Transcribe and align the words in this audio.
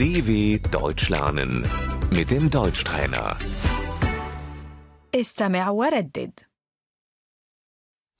DW 0.00 0.58
Deutsch 0.70 1.08
lernen 1.10 1.52
mit 2.10 2.30
dem 2.30 2.50
Deutschtrainer. 2.50 3.36
استمع 5.14 5.68
وردد 5.70 6.40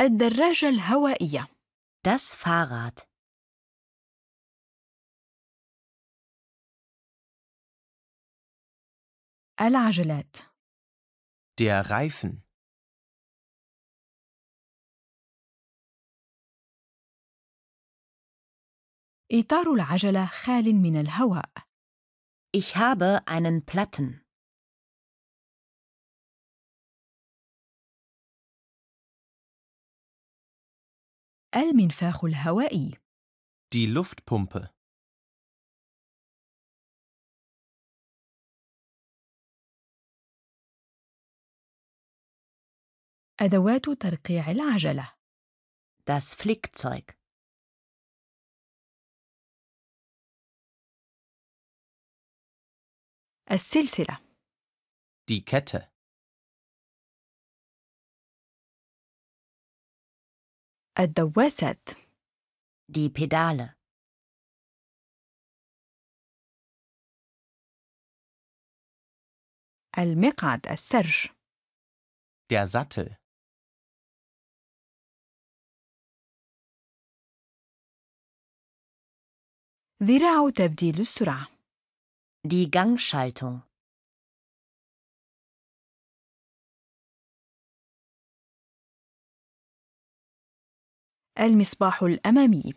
الدراجة 0.01 0.69
الهوائية 0.69 1.47
Das 2.09 2.35
Fahrrad. 2.35 3.07
العجلات 9.61 10.37
Der 11.61 11.91
Reifen. 11.91 12.43
إطار 19.33 19.73
العجلة 19.75 20.27
خال 20.27 20.75
من 20.75 21.01
الهواء 21.01 21.51
Ich 22.53 22.77
habe 22.77 23.27
einen 23.27 23.67
Platten. 23.67 24.23
المنفاخ 31.55 32.25
الهوائي 32.25 32.99
Die 33.75 33.87
Luftpumpe. 33.87 34.71
أدوات 43.41 43.91
ترقيع 43.91 44.51
العجلة 44.51 45.13
Das 46.11 46.35
Flickzeug. 46.35 47.17
السلسلة 53.52 54.18
Die 55.32 55.44
Kette. 55.46 55.92
الدواسات 61.00 61.90
Die 62.92 63.10
Pedale. 63.10 63.76
المقعد 70.00 70.68
السرج 70.68 71.28
Der 72.54 72.66
Sattel. 72.66 73.16
ذراع 80.04 80.50
تبديل 80.50 81.00
السرعة 81.00 81.48
Die 82.45 82.71
Gangschaltung. 82.71 83.63
المصباح 91.39 92.03
الأمامي 92.03 92.75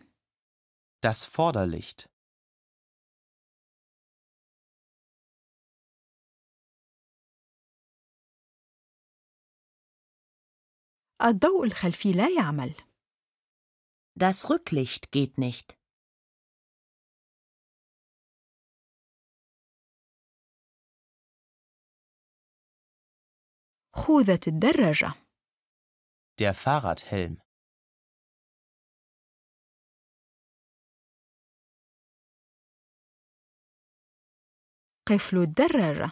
Das 1.02 1.26
Vorderlicht. 1.26 2.10
الضوء 11.22 11.66
الخلفي 11.66 12.12
لا 12.12 12.30
يعمل 12.30 12.76
Das 14.20 14.50
Rücklicht 14.50 15.12
geht 15.12 15.38
nicht. 15.38 15.78
خوذة 23.94 24.40
الدراجة 24.48 25.14
Der 26.42 26.54
Fahrradhelm. 26.54 27.42
قفل 35.08 35.38
الدراجة 35.38 36.12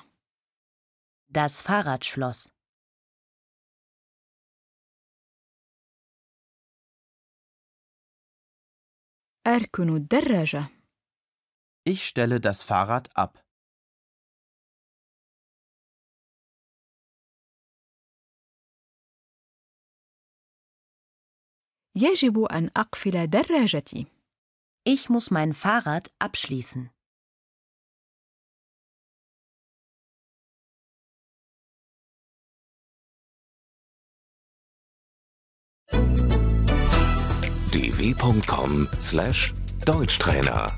Das 1.29 1.61
Fahrradschloss. 1.61 2.51
أركن 9.47 9.95
الدراجة 9.95 10.69
Ich 11.85 12.05
stelle 12.07 12.39
das 12.41 12.63
Fahrrad 12.63 13.15
ab. 13.15 13.40
يجب 21.95 22.43
أن 22.43 22.69
أقفل 22.77 23.27
دراجتي 23.27 24.05
Ich 24.89 25.09
muss 25.09 25.31
mein 25.31 25.53
Fahrrad 25.53 26.11
abschließen. 26.19 26.89
dw.com/deutschtrainer 37.73 40.71